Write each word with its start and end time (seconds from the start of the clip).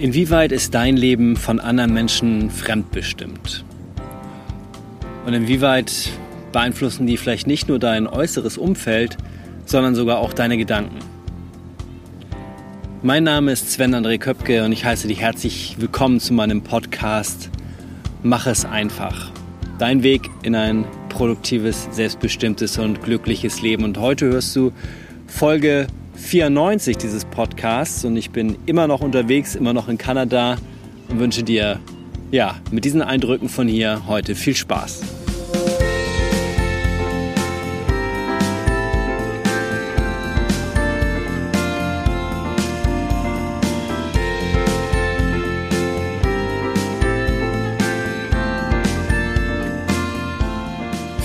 Inwieweit 0.00 0.52
ist 0.52 0.74
dein 0.74 0.96
Leben 0.96 1.34
von 1.34 1.58
anderen 1.58 1.92
Menschen 1.92 2.50
fremdbestimmt? 2.52 3.64
Und 5.26 5.34
inwieweit 5.34 6.10
beeinflussen 6.52 7.08
die 7.08 7.16
vielleicht 7.16 7.48
nicht 7.48 7.66
nur 7.66 7.80
dein 7.80 8.06
äußeres 8.06 8.58
Umfeld, 8.58 9.16
sondern 9.64 9.96
sogar 9.96 10.18
auch 10.18 10.32
deine 10.32 10.56
Gedanken? 10.56 10.98
Mein 13.02 13.24
Name 13.24 13.50
ist 13.50 13.72
Sven 13.72 13.92
André 13.92 14.18
Köpke 14.18 14.64
und 14.64 14.70
ich 14.70 14.84
heiße 14.84 15.08
dich 15.08 15.20
herzlich 15.20 15.74
willkommen 15.80 16.20
zu 16.20 16.32
meinem 16.32 16.62
Podcast 16.62 17.50
Mach 18.22 18.46
es 18.46 18.64
einfach. 18.64 19.32
Dein 19.80 20.04
Weg 20.04 20.30
in 20.44 20.54
ein 20.54 20.84
produktives, 21.08 21.88
selbstbestimmtes 21.90 22.78
und 22.78 23.02
glückliches 23.02 23.62
Leben. 23.62 23.82
Und 23.82 23.98
heute 23.98 24.26
hörst 24.26 24.54
du 24.54 24.70
Folge 25.26 25.88
94 26.18 26.96
dieses 26.96 27.24
Podcasts 27.24 28.04
und 28.04 28.16
ich 28.16 28.30
bin 28.30 28.58
immer 28.66 28.86
noch 28.86 29.00
unterwegs, 29.00 29.54
immer 29.54 29.72
noch 29.72 29.88
in 29.88 29.96
Kanada 29.96 30.56
und 31.08 31.20
wünsche 31.20 31.42
dir 31.42 31.80
ja 32.30 32.56
mit 32.70 32.84
diesen 32.84 33.00
Eindrücken 33.00 33.48
von 33.48 33.68
hier 33.68 34.02
heute 34.06 34.34
viel 34.34 34.54
Spaß. 34.54 35.17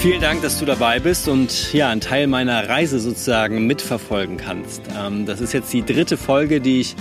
Vielen 0.03 0.20
Dank, 0.20 0.41
dass 0.41 0.59
du 0.59 0.66
dabei 0.66 0.99
bist 0.99 1.30
und 1.30 1.71
ja, 1.71 1.88
einen 1.88 2.02
Teil 2.02 2.27
meiner 2.27 2.67
Reise 2.67 2.99
sozusagen 2.99 3.66
mitverfolgen 3.67 4.35
kannst. 4.35 4.81
Ähm, 4.99 5.26
das 5.26 5.40
ist 5.40 5.54
jetzt 5.54 5.71
die 5.71 5.82
dritte 5.82 6.18
Folge, 6.18 6.60
die 6.60 6.82
ich 6.82 6.98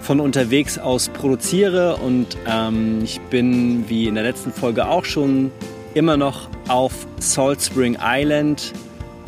von 0.00 0.20
unterwegs 0.20 0.78
aus 0.78 1.10
produziere 1.10 1.96
und 1.96 2.38
ähm, 2.50 3.00
ich 3.04 3.20
bin, 3.28 3.90
wie 3.90 4.06
in 4.08 4.14
der 4.14 4.24
letzten 4.24 4.52
Folge 4.52 4.88
auch 4.88 5.04
schon, 5.04 5.50
immer 5.92 6.16
noch 6.16 6.48
auf 6.66 7.06
Salt 7.18 7.60
Spring 7.60 7.98
Island, 8.02 8.72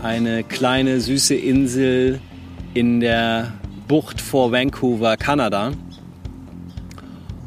eine 0.02 0.42
kleine 0.42 0.98
süße 0.98 1.34
Insel 1.34 2.19
in 2.72 3.00
der 3.00 3.52
Bucht 3.88 4.22
vor 4.22 4.52
Vancouver, 4.52 5.19
Kanada. 5.19 5.72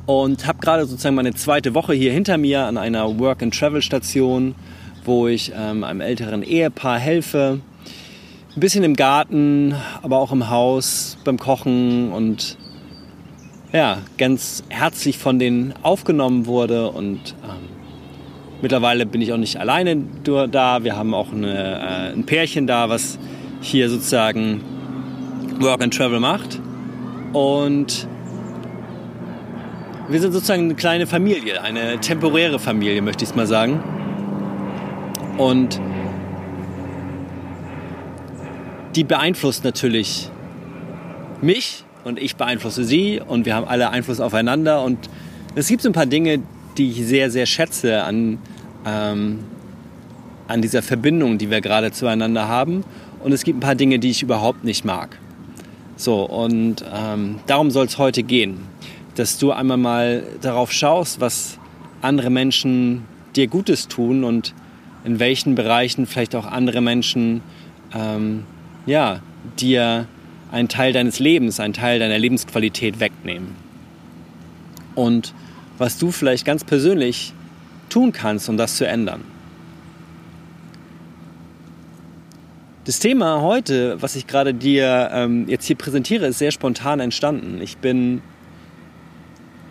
Und 0.05 0.45
habe 0.45 0.59
gerade 0.59 0.85
sozusagen 0.85 1.15
meine 1.15 1.33
zweite 1.33 1.73
Woche 1.73 1.95
hier 1.95 2.13
hinter 2.13 2.37
mir 2.37 2.65
an 2.65 2.77
einer 2.77 3.17
Work-and-Travel-Station 3.17 4.53
wo 5.05 5.27
ich 5.27 5.51
ähm, 5.55 5.83
einem 5.83 6.01
älteren 6.01 6.43
Ehepaar 6.43 6.99
helfe. 6.99 7.59
Ein 8.55 8.59
bisschen 8.59 8.83
im 8.83 8.95
Garten, 8.95 9.75
aber 10.01 10.17
auch 10.19 10.31
im 10.31 10.49
Haus, 10.49 11.17
beim 11.23 11.37
Kochen 11.37 12.11
und 12.11 12.57
ja, 13.73 13.97
ganz 14.17 14.63
herzlich 14.69 15.17
von 15.17 15.39
denen 15.39 15.73
aufgenommen 15.81 16.45
wurde. 16.45 16.91
Und 16.91 17.35
ähm, 17.43 17.67
mittlerweile 18.61 19.05
bin 19.05 19.21
ich 19.21 19.33
auch 19.33 19.37
nicht 19.37 19.57
alleine 19.57 19.97
da. 20.49 20.83
Wir 20.83 20.95
haben 20.95 21.13
auch 21.13 21.33
eine, 21.33 22.11
äh, 22.11 22.13
ein 22.13 22.25
Pärchen 22.25 22.67
da, 22.67 22.87
was 22.87 23.19
hier 23.61 23.89
sozusagen 23.89 24.61
Work 25.59 25.83
and 25.83 25.93
Travel 25.93 26.19
macht. 26.19 26.61
Und 27.33 28.07
wir 30.07 30.21
sind 30.21 30.31
sozusagen 30.31 30.63
eine 30.63 30.75
kleine 30.75 31.07
Familie, 31.07 31.61
eine 31.61 31.99
temporäre 31.99 32.59
Familie, 32.59 33.01
möchte 33.01 33.23
ich 33.23 33.31
es 33.31 33.35
mal 33.35 33.47
sagen. 33.47 33.83
Und 35.37 35.79
die 38.95 39.03
beeinflusst 39.03 39.63
natürlich 39.63 40.29
mich 41.41 41.83
und 42.05 42.19
ich 42.19 42.35
beeinflusse 42.35 42.85
sie 42.85 43.19
und 43.19 43.45
wir 43.45 43.55
haben 43.55 43.67
alle 43.67 43.89
Einfluss 43.89 44.19
aufeinander. 44.19 44.83
Und 44.83 45.09
es 45.55 45.67
gibt 45.67 45.81
so 45.81 45.89
ein 45.89 45.93
paar 45.93 46.05
Dinge, 46.05 46.41
die 46.77 46.91
ich 46.91 47.05
sehr, 47.05 47.29
sehr 47.29 47.45
schätze 47.45 48.03
an, 48.03 48.37
ähm, 48.85 49.39
an 50.47 50.61
dieser 50.61 50.81
Verbindung, 50.81 51.37
die 51.37 51.49
wir 51.49 51.61
gerade 51.61 51.91
zueinander 51.91 52.47
haben. 52.47 52.83
Und 53.23 53.33
es 53.33 53.43
gibt 53.43 53.57
ein 53.57 53.61
paar 53.61 53.75
Dinge, 53.75 53.99
die 53.99 54.11
ich 54.11 54.21
überhaupt 54.21 54.63
nicht 54.63 54.85
mag. 54.85 55.17
So, 55.97 56.23
und 56.23 56.83
ähm, 56.93 57.39
darum 57.47 57.71
soll 57.71 57.85
es 57.85 57.97
heute 57.97 58.23
gehen, 58.23 58.59
dass 59.15 59.37
du 59.37 59.51
einmal 59.51 59.77
mal 59.77 60.23
darauf 60.41 60.71
schaust, 60.71 61.21
was 61.21 61.57
andere 62.01 62.29
Menschen 62.29 63.05
dir 63.35 63.47
Gutes 63.47 63.87
tun 63.87 64.23
und 64.23 64.53
in 65.05 65.19
welchen 65.19 65.55
Bereichen 65.55 66.07
vielleicht 66.07 66.35
auch 66.35 66.45
andere 66.45 66.81
Menschen 66.81 67.41
ähm, 67.93 68.43
ja, 68.85 69.21
dir 69.59 70.07
einen 70.51 70.67
Teil 70.67 70.93
deines 70.93 71.19
Lebens, 71.19 71.59
einen 71.59 71.73
Teil 71.73 71.99
deiner 71.99 72.17
Lebensqualität 72.17 72.99
wegnehmen. 72.99 73.55
Und 74.95 75.33
was 75.77 75.97
du 75.97 76.11
vielleicht 76.11 76.45
ganz 76.45 76.63
persönlich 76.63 77.33
tun 77.89 78.11
kannst, 78.11 78.49
um 78.49 78.57
das 78.57 78.77
zu 78.77 78.87
ändern. 78.87 79.21
Das 82.85 82.99
Thema 82.99 83.41
heute, 83.41 84.01
was 84.01 84.15
ich 84.15 84.27
gerade 84.27 84.53
dir 84.53 85.09
ähm, 85.11 85.47
jetzt 85.47 85.65
hier 85.65 85.75
präsentiere, 85.75 86.27
ist 86.27 86.39
sehr 86.39 86.51
spontan 86.51 86.99
entstanden. 86.99 87.59
Ich 87.61 87.77
bin 87.77 88.21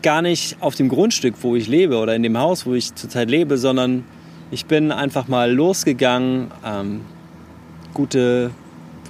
gar 0.02 0.20
nicht 0.20 0.56
auf 0.60 0.74
dem 0.74 0.88
Grundstück, 0.88 1.36
wo 1.42 1.54
ich 1.54 1.68
lebe 1.68 1.96
oder 1.98 2.14
in 2.14 2.22
dem 2.22 2.36
Haus, 2.36 2.66
wo 2.66 2.74
ich 2.74 2.94
zurzeit 2.94 3.30
lebe, 3.30 3.56
sondern 3.56 4.04
ich 4.50 4.66
bin 4.66 4.92
einfach 4.92 5.28
mal 5.28 5.52
losgegangen, 5.52 6.50
ähm, 6.64 7.00
gute, 7.92 8.50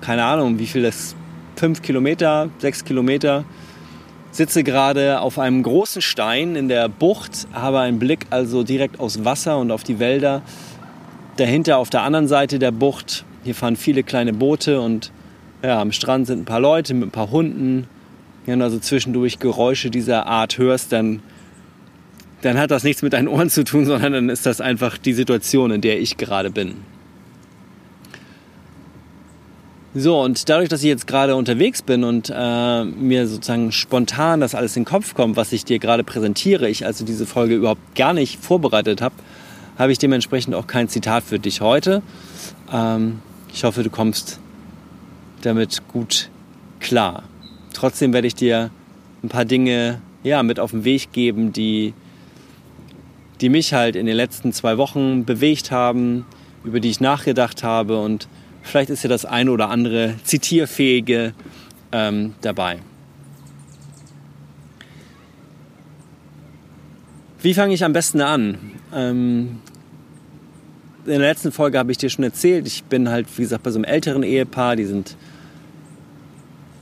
keine 0.00 0.24
Ahnung, 0.24 0.58
wie 0.58 0.66
viel 0.66 0.82
das, 0.82 1.14
fünf 1.56 1.82
Kilometer, 1.82 2.48
sechs 2.58 2.84
Kilometer. 2.84 3.44
Sitze 4.30 4.64
gerade 4.64 5.20
auf 5.20 5.38
einem 5.38 5.62
großen 5.62 6.02
Stein 6.02 6.56
in 6.56 6.68
der 6.68 6.88
Bucht, 6.88 7.46
habe 7.52 7.80
einen 7.80 7.98
Blick 7.98 8.26
also 8.30 8.64
direkt 8.64 8.98
aufs 8.98 9.24
Wasser 9.24 9.58
und 9.58 9.70
auf 9.70 9.84
die 9.84 10.00
Wälder. 10.00 10.42
Dahinter 11.36 11.78
auf 11.78 11.90
der 11.90 12.02
anderen 12.02 12.26
Seite 12.26 12.58
der 12.58 12.72
Bucht, 12.72 13.24
hier 13.44 13.54
fahren 13.54 13.76
viele 13.76 14.02
kleine 14.02 14.32
Boote 14.32 14.80
und 14.80 15.12
ja, 15.62 15.80
am 15.80 15.92
Strand 15.92 16.26
sind 16.26 16.42
ein 16.42 16.44
paar 16.44 16.60
Leute 16.60 16.94
mit 16.94 17.08
ein 17.08 17.10
paar 17.12 17.30
Hunden. 17.30 17.86
Wenn 18.44 18.58
du 18.58 18.64
also 18.64 18.78
zwischendurch 18.78 19.38
Geräusche 19.38 19.90
dieser 19.90 20.26
Art 20.26 20.58
hörst, 20.58 20.92
dann 20.92 21.22
dann 22.44 22.58
hat 22.58 22.70
das 22.70 22.84
nichts 22.84 23.02
mit 23.02 23.14
deinen 23.14 23.28
Ohren 23.28 23.48
zu 23.48 23.64
tun, 23.64 23.86
sondern 23.86 24.12
dann 24.12 24.28
ist 24.28 24.44
das 24.44 24.60
einfach 24.60 24.98
die 24.98 25.14
Situation, 25.14 25.70
in 25.70 25.80
der 25.80 26.00
ich 26.00 26.16
gerade 26.16 26.50
bin. 26.50 26.76
So, 29.96 30.20
und 30.20 30.48
dadurch, 30.48 30.68
dass 30.68 30.80
ich 30.82 30.88
jetzt 30.88 31.06
gerade 31.06 31.36
unterwegs 31.36 31.80
bin 31.80 32.02
und 32.02 32.30
äh, 32.34 32.84
mir 32.84 33.28
sozusagen 33.28 33.70
spontan 33.70 34.40
das 34.40 34.56
alles 34.56 34.76
in 34.76 34.82
den 34.82 34.88
Kopf 34.88 35.14
kommt, 35.14 35.36
was 35.36 35.52
ich 35.52 35.64
dir 35.64 35.78
gerade 35.78 36.02
präsentiere, 36.02 36.68
ich 36.68 36.84
also 36.84 37.04
diese 37.04 37.26
Folge 37.26 37.54
überhaupt 37.54 37.94
gar 37.94 38.12
nicht 38.12 38.44
vorbereitet 38.44 39.00
habe, 39.00 39.14
habe 39.78 39.92
ich 39.92 39.98
dementsprechend 39.98 40.54
auch 40.56 40.66
kein 40.66 40.88
Zitat 40.88 41.22
für 41.22 41.38
dich 41.38 41.60
heute. 41.60 42.02
Ähm, 42.72 43.20
ich 43.52 43.62
hoffe, 43.62 43.84
du 43.84 43.90
kommst 43.90 44.40
damit 45.42 45.86
gut 45.88 46.28
klar. 46.80 47.22
Trotzdem 47.72 48.12
werde 48.12 48.26
ich 48.26 48.34
dir 48.34 48.70
ein 49.22 49.28
paar 49.28 49.44
Dinge 49.44 50.00
ja, 50.24 50.42
mit 50.42 50.58
auf 50.58 50.72
den 50.72 50.84
Weg 50.84 51.12
geben, 51.12 51.52
die 51.52 51.94
die 53.44 53.50
mich 53.50 53.74
halt 53.74 53.94
in 53.94 54.06
den 54.06 54.16
letzten 54.16 54.54
zwei 54.54 54.78
Wochen 54.78 55.26
bewegt 55.26 55.70
haben, 55.70 56.24
über 56.64 56.80
die 56.80 56.88
ich 56.88 57.02
nachgedacht 57.02 57.62
habe 57.62 58.00
und 58.00 58.26
vielleicht 58.62 58.88
ist 58.88 59.02
ja 59.02 59.10
das 59.10 59.26
eine 59.26 59.50
oder 59.50 59.68
andere 59.68 60.14
zitierfähige 60.24 61.34
ähm, 61.92 62.32
dabei. 62.40 62.78
Wie 67.42 67.52
fange 67.52 67.74
ich 67.74 67.84
am 67.84 67.92
besten 67.92 68.22
an? 68.22 68.56
Ähm, 68.94 69.58
in 71.04 71.10
der 71.10 71.18
letzten 71.18 71.52
Folge 71.52 71.78
habe 71.78 71.92
ich 71.92 71.98
dir 71.98 72.08
schon 72.08 72.24
erzählt, 72.24 72.66
ich 72.66 72.84
bin 72.84 73.10
halt, 73.10 73.26
wie 73.36 73.42
gesagt, 73.42 73.62
bei 73.62 73.70
so 73.70 73.76
einem 73.76 73.84
älteren 73.84 74.22
Ehepaar, 74.22 74.76
die 74.76 74.86
sind, 74.86 75.18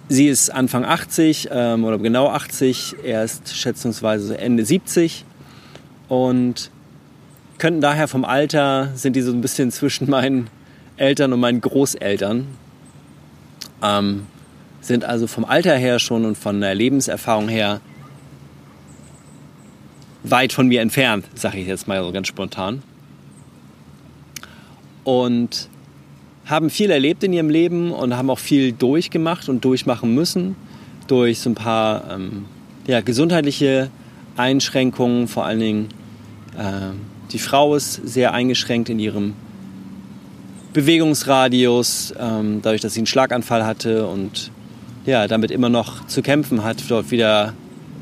sie 0.08 0.28
ist 0.28 0.48
Anfang 0.50 0.84
80 0.84 1.48
ähm, 1.50 1.82
oder 1.82 1.98
genau 1.98 2.28
80, 2.28 2.94
er 3.02 3.25
ist 3.25 3.52
schätzungsweise 3.52 4.38
Ende 4.38 4.64
70 4.64 5.25
und 6.12 6.70
könnten 7.56 7.80
daher 7.80 8.06
vom 8.06 8.26
Alter, 8.26 8.90
sind 8.94 9.16
die 9.16 9.22
so 9.22 9.32
ein 9.32 9.40
bisschen 9.40 9.70
zwischen 9.70 10.10
meinen 10.10 10.50
Eltern 10.98 11.32
und 11.32 11.40
meinen 11.40 11.62
Großeltern. 11.62 12.48
Ähm, 13.82 14.26
sind 14.82 15.06
also 15.06 15.26
vom 15.26 15.46
Alter 15.46 15.74
her 15.74 15.98
schon 15.98 16.26
und 16.26 16.36
von 16.36 16.60
der 16.60 16.74
Lebenserfahrung 16.74 17.48
her 17.48 17.80
weit 20.22 20.52
von 20.52 20.68
mir 20.68 20.82
entfernt, 20.82 21.24
sage 21.34 21.60
ich 21.60 21.66
jetzt 21.66 21.88
mal 21.88 22.04
so 22.04 22.12
ganz 22.12 22.28
spontan. 22.28 22.82
Und 25.04 25.70
haben 26.44 26.68
viel 26.68 26.90
erlebt 26.90 27.24
in 27.24 27.32
ihrem 27.32 27.48
Leben 27.48 27.90
und 27.90 28.18
haben 28.18 28.28
auch 28.28 28.38
viel 28.38 28.72
durchgemacht 28.72 29.48
und 29.48 29.64
durchmachen 29.64 30.14
müssen 30.14 30.56
durch 31.06 31.40
so 31.40 31.48
ein 31.48 31.54
paar 31.54 32.10
ähm, 32.10 32.44
ja, 32.86 33.00
gesundheitliche 33.00 33.90
Einschränkungen, 34.36 35.26
vor 35.26 35.46
allen 35.46 35.60
Dingen 35.60 36.01
die 37.32 37.38
Frau 37.38 37.75
ist 37.75 37.94
sehr 38.04 38.32
eingeschränkt 38.34 38.88
in 38.90 38.99
ihrem 38.99 39.34
Bewegungsradius, 40.72 42.14
ähm, 42.19 42.60
dadurch, 42.62 42.81
dass 42.81 42.94
sie 42.94 43.00
einen 43.00 43.06
Schlaganfall 43.06 43.64
hatte 43.64 44.06
und 44.06 44.50
ja, 45.04 45.26
damit 45.28 45.50
immer 45.50 45.69
noch 45.69 46.06
zu 46.06 46.22
kämpfen 46.22 46.62
hat, 46.62 46.84
dort 46.88 47.10
wieder 47.10 47.54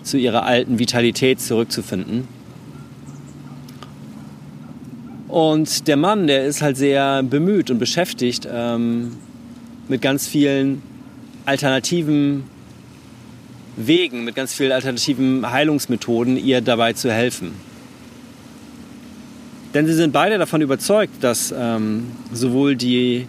zu 0.03 0.19
ihrer 0.19 0.45
alten 0.45 0.79
Vitalität 0.79 1.41
zurückzufinden. 1.41 2.29
Und 5.29 5.87
der 5.87 5.97
Mann, 5.97 6.27
der 6.27 6.45
ist 6.45 6.61
halt 6.61 6.77
sehr 6.77 7.23
bemüht 7.23 7.71
und 7.71 7.79
beschäftigt 7.79 8.49
ähm, 8.53 9.17
mit 9.89 10.03
ganz 10.03 10.27
vielen 10.27 10.83
alternativen 11.47 12.45
Wegen, 13.77 14.25
mit 14.25 14.35
ganz 14.35 14.53
vielen 14.53 14.73
alternativen 14.73 15.51
Heilungsmethoden, 15.51 16.37
ihr 16.37 16.61
dabei 16.61 16.93
zu 16.93 17.13
helfen. 17.13 17.53
Denn 19.75 19.87
sie 19.87 19.95
sind 19.95 20.13
beide 20.13 20.37
davon 20.37 20.63
überzeugt, 20.63 21.23
dass 21.23 21.55
ähm, 21.57 22.07
sowohl 22.33 22.75
die 22.75 23.27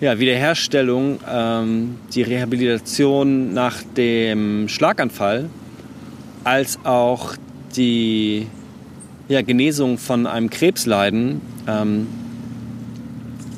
ja, 0.00 0.18
Wiederherstellung, 0.18 1.18
ähm, 1.26 1.96
die 2.14 2.22
Rehabilitation 2.22 3.54
nach 3.54 3.82
dem 3.96 4.68
Schlaganfall 4.68 5.48
als 6.44 6.78
auch 6.84 7.36
die 7.74 8.46
ja, 9.28 9.40
Genesung 9.40 9.96
von 9.96 10.26
einem 10.26 10.50
Krebsleiden, 10.50 11.40
ähm, 11.66 12.06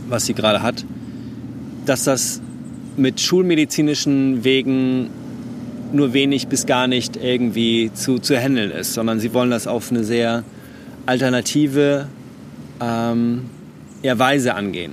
was 0.08 0.26
sie 0.26 0.34
gerade 0.34 0.62
hat, 0.62 0.84
dass 1.84 2.04
das 2.04 2.40
mit 2.96 3.20
schulmedizinischen 3.20 4.44
Wegen 4.44 5.10
nur 5.92 6.12
wenig 6.12 6.46
bis 6.46 6.66
gar 6.66 6.86
nicht 6.86 7.16
irgendwie 7.16 7.90
zu, 7.92 8.20
zu 8.20 8.36
handeln 8.38 8.70
ist, 8.70 8.94
sondern 8.94 9.18
sie 9.18 9.34
wollen 9.34 9.50
das 9.50 9.66
auf 9.66 9.90
eine 9.90 10.04
sehr 10.04 10.44
alternative 11.06 12.08
ähm, 12.80 13.48
ja, 14.02 14.18
Weise 14.18 14.54
angehen. 14.54 14.92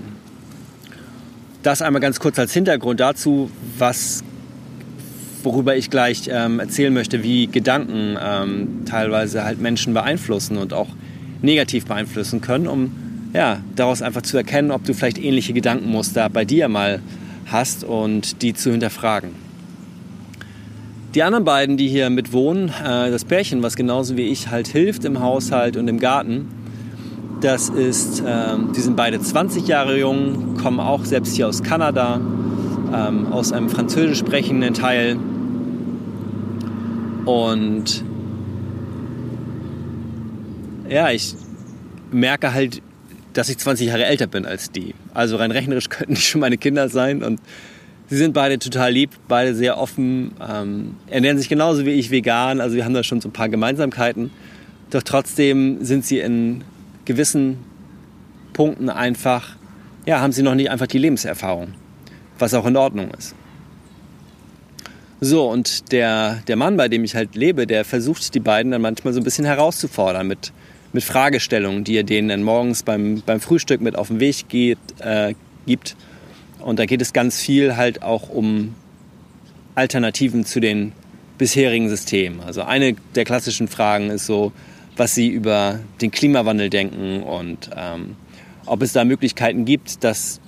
Das 1.63 1.81
einmal 1.81 2.01
ganz 2.01 2.19
kurz 2.19 2.37
als 2.39 2.53
Hintergrund 2.53 2.99
dazu, 2.99 3.49
was, 3.77 4.23
worüber 5.43 5.75
ich 5.75 5.89
gleich 5.89 6.29
ähm, 6.31 6.59
erzählen 6.59 6.93
möchte, 6.93 7.23
wie 7.23 7.47
Gedanken 7.47 8.17
ähm, 8.21 8.85
teilweise 8.85 9.43
halt 9.43 9.61
Menschen 9.61 9.93
beeinflussen 9.93 10.57
und 10.57 10.73
auch 10.73 10.89
negativ 11.41 11.85
beeinflussen 11.85 12.41
können, 12.41 12.67
um 12.67 12.91
ja, 13.33 13.61
daraus 13.75 14.01
einfach 14.01 14.21
zu 14.21 14.37
erkennen, 14.37 14.71
ob 14.71 14.83
du 14.83 14.93
vielleicht 14.93 15.17
ähnliche 15.17 15.53
Gedankenmuster 15.53 16.29
bei 16.29 16.45
dir 16.45 16.67
mal 16.69 17.01
hast 17.45 17.83
und 17.83 18.41
die 18.41 18.53
zu 18.53 18.71
hinterfragen. 18.71 19.42
Die 21.15 21.21
anderen 21.21 21.43
beiden, 21.43 21.77
die 21.77 21.89
hier 21.89 22.09
mit 22.09 22.33
wohnen, 22.33 22.69
äh, 22.69 23.11
das 23.11 23.23
Pärchen, 23.23 23.61
was 23.61 23.75
genauso 23.75 24.17
wie 24.17 24.23
ich 24.23 24.49
halt 24.49 24.67
hilft 24.67 25.05
im 25.05 25.19
Haushalt 25.19 25.77
und 25.77 25.87
im 25.87 25.99
Garten, 25.99 26.47
das 27.39 27.69
ist, 27.69 28.21
äh, 28.21 28.55
die 28.75 28.79
sind 28.79 28.95
beide 28.95 29.19
20 29.19 29.67
Jahre 29.67 29.99
jung, 29.99 30.57
kommen 30.57 30.79
auch 30.79 31.05
selbst 31.05 31.35
hier 31.35 31.47
aus 31.47 31.61
Kanada, 31.61 32.19
ähm, 32.91 33.31
aus 33.31 33.51
einem 33.51 33.69
französisch 33.69 34.19
sprechenden 34.19 34.73
Teil. 34.73 35.17
Und 37.25 38.03
ja, 40.89 41.11
ich 41.11 41.35
merke 42.11 42.53
halt, 42.53 42.81
dass 43.33 43.49
ich 43.49 43.59
20 43.59 43.87
Jahre 43.87 44.05
älter 44.05 44.25
bin 44.25 44.47
als 44.47 44.71
die. 44.71 44.95
Also 45.13 45.35
rein 45.35 45.51
rechnerisch 45.51 45.89
könnten 45.89 46.15
die 46.15 46.21
schon 46.21 46.41
meine 46.41 46.57
Kinder 46.57 46.89
sein 46.89 47.21
und 47.21 47.39
Sie 48.09 48.17
sind 48.17 48.33
beide 48.33 48.59
total 48.59 48.91
lieb, 48.91 49.11
beide 49.27 49.55
sehr 49.55 49.77
offen, 49.77 50.31
ähm, 50.47 50.95
ernähren 51.07 51.37
sich 51.37 51.49
genauso 51.49 51.85
wie 51.85 51.91
ich 51.91 52.11
vegan, 52.11 52.59
also 52.59 52.75
wir 52.75 52.85
haben 52.85 52.93
da 52.93 53.03
schon 53.03 53.21
so 53.21 53.29
ein 53.29 53.33
paar 53.33 53.49
Gemeinsamkeiten. 53.49 54.31
Doch 54.89 55.03
trotzdem 55.03 55.83
sind 55.83 56.05
sie 56.05 56.19
in 56.19 56.63
gewissen 57.05 57.57
Punkten 58.51 58.89
einfach, 58.89 59.55
ja, 60.05 60.19
haben 60.19 60.31
sie 60.31 60.43
noch 60.43 60.55
nicht 60.55 60.69
einfach 60.69 60.87
die 60.87 60.99
Lebenserfahrung, 60.99 61.73
was 62.37 62.53
auch 62.53 62.65
in 62.65 62.77
Ordnung 62.77 63.11
ist. 63.17 63.35
So, 65.19 65.49
und 65.49 65.91
der, 65.93 66.43
der 66.47 66.57
Mann, 66.57 66.75
bei 66.75 66.89
dem 66.89 67.05
ich 67.05 67.15
halt 67.15 67.35
lebe, 67.35 67.65
der 67.65 67.85
versucht 67.85 68.35
die 68.35 68.41
beiden 68.41 68.73
dann 68.73 68.81
manchmal 68.81 69.13
so 69.13 69.21
ein 69.21 69.23
bisschen 69.23 69.45
herauszufordern 69.45 70.27
mit, 70.27 70.51
mit 70.91 71.03
Fragestellungen, 71.03 71.85
die 71.85 71.95
er 71.95 72.03
denen 72.03 72.27
dann 72.27 72.43
morgens 72.43 72.83
beim, 72.83 73.23
beim 73.25 73.39
Frühstück 73.39 73.79
mit 73.79 73.95
auf 73.95 74.09
den 74.09 74.19
Weg 74.19 74.49
geht, 74.49 74.77
äh, 74.99 75.33
gibt 75.65 75.95
und 76.63 76.79
da 76.79 76.85
geht 76.85 77.01
es 77.01 77.13
ganz 77.13 77.39
viel 77.41 77.75
halt 77.75 78.01
auch 78.01 78.29
um 78.29 78.75
Alternativen 79.75 80.45
zu 80.45 80.59
den 80.59 80.93
bisherigen 81.37 81.89
Systemen. 81.89 82.39
Also 82.39 82.61
eine 82.61 82.95
der 83.15 83.25
klassischen 83.25 83.67
Fragen 83.67 84.09
ist 84.09 84.25
so, 84.25 84.51
was 84.95 85.15
Sie 85.15 85.27
über 85.27 85.79
den 86.01 86.11
Klimawandel 86.11 86.69
denken 86.69 87.23
und 87.23 87.69
ähm, 87.75 88.15
ob 88.65 88.81
es 88.81 88.93
da 88.93 89.03
Möglichkeiten 89.03 89.65
gibt, 89.65 90.03
das 90.03 90.39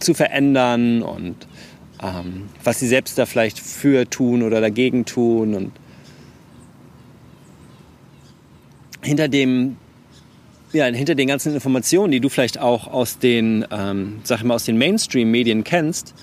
zu 0.00 0.12
verändern 0.12 1.02
und 1.02 1.46
ähm, 2.02 2.48
was 2.62 2.80
Sie 2.80 2.88
selbst 2.88 3.16
da 3.16 3.26
vielleicht 3.26 3.58
für 3.58 4.08
tun 4.10 4.42
oder 4.42 4.60
dagegen 4.60 5.04
tun. 5.04 5.54
Und 5.54 5.72
hinter 9.02 9.28
dem 9.28 9.76
ja, 10.74 10.86
hinter 10.86 11.14
den 11.14 11.28
ganzen 11.28 11.54
Informationen, 11.54 12.10
die 12.10 12.20
du 12.20 12.28
vielleicht 12.28 12.58
auch 12.58 12.88
aus 12.88 13.18
den, 13.18 13.64
ähm, 13.70 14.20
sag 14.24 14.38
ich 14.38 14.44
mal, 14.44 14.54
aus 14.54 14.64
den 14.64 14.76
Mainstream-Medien 14.76 15.64
kennst, 15.64 16.14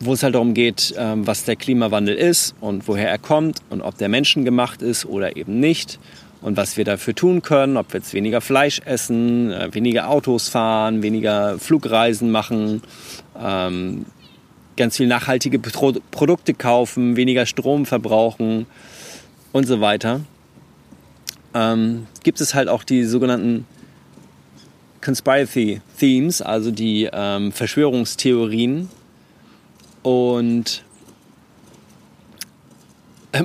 wo 0.00 0.12
es 0.12 0.22
halt 0.22 0.34
darum 0.34 0.54
geht, 0.54 0.94
ähm, 0.98 1.26
was 1.26 1.44
der 1.44 1.56
Klimawandel 1.56 2.16
ist 2.16 2.54
und 2.60 2.88
woher 2.88 3.08
er 3.08 3.18
kommt 3.18 3.62
und 3.70 3.80
ob 3.80 3.96
der 3.96 4.08
menschengemacht 4.08 4.82
ist 4.82 5.06
oder 5.06 5.36
eben 5.36 5.60
nicht 5.60 5.98
und 6.40 6.56
was 6.56 6.76
wir 6.76 6.84
dafür 6.84 7.14
tun 7.14 7.42
können, 7.42 7.76
ob 7.76 7.92
wir 7.92 8.00
jetzt 8.00 8.12
weniger 8.12 8.40
Fleisch 8.40 8.80
essen, 8.84 9.52
äh, 9.52 9.72
weniger 9.72 10.10
Autos 10.10 10.48
fahren, 10.48 11.02
weniger 11.02 11.58
Flugreisen 11.58 12.30
machen, 12.30 12.82
ähm, 13.40 14.06
ganz 14.76 14.96
viel 14.96 15.06
nachhaltige 15.06 15.58
Pro 15.58 15.94
Produkte 16.10 16.54
kaufen, 16.54 17.16
weniger 17.16 17.46
Strom 17.46 17.86
verbrauchen 17.86 18.66
und 19.52 19.66
so 19.66 19.80
weiter 19.80 20.20
ähm, 21.54 22.06
gibt 22.22 22.40
es 22.40 22.54
halt 22.54 22.68
auch 22.68 22.84
die 22.84 23.04
sogenannten 23.04 23.66
Conspiracy 25.00 25.80
Themes, 25.98 26.42
also 26.42 26.70
die 26.70 27.08
ähm, 27.12 27.52
Verschwörungstheorien. 27.52 28.88
Und 30.02 30.82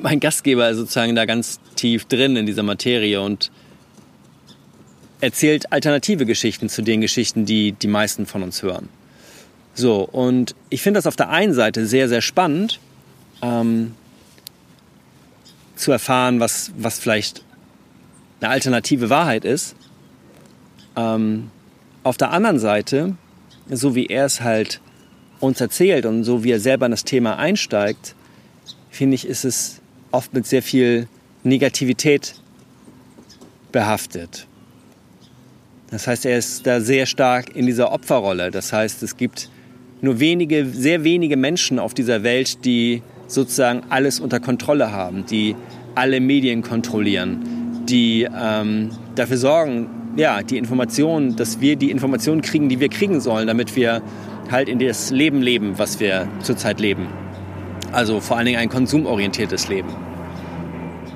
mein 0.02 0.20
Gastgeber 0.20 0.70
ist 0.70 0.78
sozusagen 0.78 1.16
da 1.16 1.26
ganz 1.26 1.60
tief 1.76 2.06
drin 2.06 2.36
in 2.36 2.46
dieser 2.46 2.64
Materie 2.64 3.22
und 3.22 3.52
erzählt 5.22 5.72
alternative 5.72 6.26
Geschichten 6.26 6.70
zu 6.70 6.82
den 6.82 7.02
Geschichten, 7.02 7.46
die 7.46 7.72
die 7.72 7.88
meisten 7.88 8.26
von 8.26 8.44
uns 8.44 8.62
hören. 8.62 8.90
So, 9.74 10.02
und 10.04 10.54
ich 10.70 10.82
finde 10.82 10.98
das 10.98 11.08
auf 11.08 11.16
der 11.16 11.30
einen 11.30 11.54
Seite 11.54 11.86
sehr, 11.86 12.10
sehr 12.10 12.22
spannend, 12.22 12.80
ähm, 13.42 13.96
zu 15.76 15.92
erfahren, 15.92 16.40
was, 16.40 16.72
was 16.78 17.00
vielleicht 17.00 17.44
eine 18.44 18.52
alternative 18.52 19.10
Wahrheit 19.10 19.46
ist. 19.46 19.76
Ähm, 20.96 21.50
auf 22.04 22.18
der 22.18 22.32
anderen 22.32 22.60
Seite, 22.60 23.16
so 23.70 23.96
wie 23.96 24.08
er 24.08 24.26
es 24.26 24.42
halt 24.42 24.82
uns 25.40 25.62
erzählt 25.62 26.06
und 26.06 26.24
so 26.24 26.44
wie 26.44 26.52
er 26.52 26.60
selber 26.60 26.86
in 26.86 26.92
das 26.92 27.04
Thema 27.04 27.38
einsteigt, 27.38 28.16
finde 28.90 29.16
ich, 29.16 29.26
ist 29.28 29.46
es 29.46 29.82
oft 30.12 30.34
mit 30.34 30.46
sehr 30.46 30.62
viel 30.62 31.08
Negativität 31.44 32.36
behaftet. 33.72 34.48
Das 35.90 36.08
heißt, 36.08 36.26
er 36.26 36.38
ist 36.38 36.66
da 36.66 36.82
sehr 36.82 37.06
stark 37.06 37.56
in 37.56 37.66
dieser 37.66 37.92
Opferrolle. 37.92 38.52
Das 38.52 38.74
heißt, 38.74 39.04
es 39.04 39.18
gibt 39.18 39.50
nur 40.02 40.20
wenige, 40.20 40.66
sehr 40.66 41.04
wenige 41.04 41.38
Menschen 41.38 41.80
auf 41.80 41.94
dieser 41.94 42.24
Welt, 42.24 42.66
die 42.66 43.02
sozusagen 43.28 43.84
alles 43.90 44.20
unter 44.20 44.40
Kontrolle 44.40 44.92
haben, 44.92 45.26
die 45.26 45.56
alle 45.96 46.20
Medien 46.20 46.62
kontrollieren, 46.62 47.53
die 47.90 48.28
ähm, 48.36 48.92
dafür 49.16 49.38
sorgen, 49.38 49.90
ja, 50.16 50.44
die 50.44 50.58
Informationen, 50.58 51.36
dass 51.36 51.60
wir 51.60 51.76
die 51.76 51.92
Informationen 51.92 52.42
kriegen, 52.42 52.70
die 52.70 52.80
wir 52.80 52.90
kriegen 52.90 53.20
sollen, 53.20 53.48
damit 53.48 53.76
wir 53.76 54.02
halt 54.52 54.70
in 54.70 54.80
das 54.80 55.10
Leben 55.10 55.42
leben, 55.42 55.80
was 55.80 56.00
wir 56.00 56.28
zurzeit 56.42 56.80
leben. 56.80 57.08
Also 57.92 58.20
vor 58.20 58.38
allen 58.38 58.46
Dingen 58.46 58.60
ein 58.60 58.70
konsumorientiertes 58.70 59.68
Leben. 59.70 59.90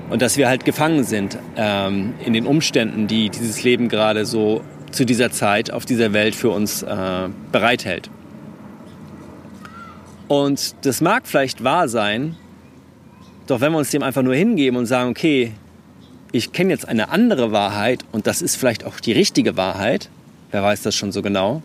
Und 0.10 0.22
dass 0.22 0.38
wir 0.38 0.48
halt 0.48 0.64
gefangen 0.64 1.04
sind 1.04 1.38
ähm, 1.58 2.14
in 2.26 2.34
den 2.34 2.46
Umständen, 2.46 3.08
die 3.08 3.30
dieses 3.30 3.64
Leben 3.64 3.90
gerade 3.90 4.26
so 4.26 4.62
zu 4.92 5.06
dieser 5.06 5.32
Zeit 5.32 5.72
auf 5.72 5.86
dieser 5.86 6.14
Welt 6.14 6.34
für 6.34 6.50
uns 6.50 6.82
äh, 6.82 7.30
bereithält. 7.52 8.10
Und 10.28 10.76
das 10.86 11.02
mag 11.02 11.24
vielleicht 11.26 11.64
wahr 11.64 11.88
sein, 11.88 12.36
doch 13.48 13.62
wenn 13.62 13.72
wir 13.72 13.78
uns 13.78 13.92
dem 13.92 14.04
einfach 14.04 14.24
nur 14.24 14.36
hingeben 14.36 14.78
und 14.78 14.86
sagen, 14.86 15.10
okay, 15.10 15.52
ich 16.32 16.52
kenne 16.52 16.72
jetzt 16.72 16.88
eine 16.88 17.10
andere 17.10 17.52
Wahrheit 17.52 18.04
und 18.12 18.28
das 18.28 18.42
ist 18.42 18.56
vielleicht 18.56 18.86
auch 18.86 19.00
die 19.00 19.14
richtige 19.14 19.58
Wahrheit, 19.58 20.10
wer 20.52 20.64
weiß 20.64 20.82
das 20.82 20.96
schon 20.96 21.12
so 21.12 21.22
genau, 21.22 21.62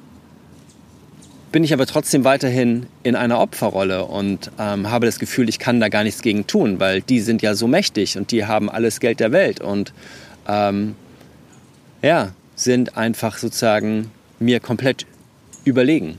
bin 1.53 1.65
ich 1.65 1.75
aber 1.75 1.87
trotzdem 1.87 2.25
weiterhin 2.25 2.87
in 3.03 3.15
einer 3.15 3.39
Opferrolle 3.39 4.07
und 4.07 4.51
ähm, 4.59 4.91
habe 4.91 5.05
das 5.05 5.19
Gefühl, 5.19 5.51
ich 5.51 5.59
kann 5.59 5.81
da 5.81 5.89
gar 5.89 6.03
nichts 6.03 6.23
gegen 6.23 6.47
tun, 6.47 6.81
weil 6.81 7.03
die 7.03 7.21
sind 7.21 7.43
ja 7.43 7.55
so 7.55 7.67
mächtig 7.67 8.17
und 8.17 8.31
die 8.33 8.47
haben 8.47 8.71
alles 8.71 9.01
Geld 9.01 9.21
der 9.21 9.33
Welt 9.33 9.61
und 9.61 9.93
ähm, 10.49 10.97
ja, 12.01 12.33
sind 12.57 12.97
einfach 12.97 13.37
sozusagen 13.37 14.11
mir 14.39 14.61
komplett 14.61 15.07
überlegen. 15.65 16.19